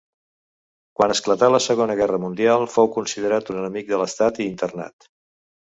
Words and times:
Quan 0.99 1.13
esclatà 1.15 1.49
la 1.55 1.59
Segona 1.65 1.97
Guerra 2.01 2.21
Mundial 2.25 2.67
fou 2.77 2.91
considerat 2.99 3.53
un 3.55 3.61
enemic 3.63 3.95
de 3.95 4.03
l'estat 4.05 4.43
i 4.47 4.51
internat. 4.53 5.13